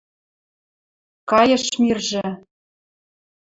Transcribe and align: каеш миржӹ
каеш 1.29 1.63
миржӹ 1.81 2.25